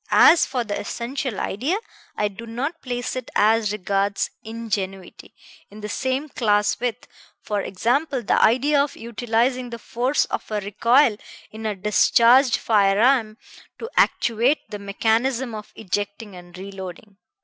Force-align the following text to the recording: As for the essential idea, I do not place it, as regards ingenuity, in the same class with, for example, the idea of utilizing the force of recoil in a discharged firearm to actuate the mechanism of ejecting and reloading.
As 0.09 0.47
for 0.47 0.63
the 0.63 0.79
essential 0.79 1.39
idea, 1.39 1.77
I 2.17 2.27
do 2.27 2.47
not 2.47 2.81
place 2.81 3.15
it, 3.15 3.29
as 3.35 3.71
regards 3.71 4.31
ingenuity, 4.43 5.35
in 5.69 5.81
the 5.81 5.89
same 5.89 6.27
class 6.27 6.79
with, 6.79 7.07
for 7.43 7.61
example, 7.61 8.23
the 8.23 8.41
idea 8.41 8.83
of 8.83 8.95
utilizing 8.97 9.69
the 9.69 9.77
force 9.77 10.25
of 10.25 10.49
recoil 10.49 11.17
in 11.51 11.67
a 11.67 11.75
discharged 11.75 12.57
firearm 12.57 13.37
to 13.77 13.91
actuate 13.95 14.67
the 14.71 14.79
mechanism 14.79 15.53
of 15.53 15.71
ejecting 15.75 16.35
and 16.35 16.57
reloading. 16.57 17.17